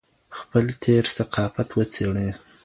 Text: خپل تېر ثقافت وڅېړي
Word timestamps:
خپل 0.37 0.65
تېر 0.83 1.03
ثقافت 1.17 1.69
وڅېړي 1.77 2.29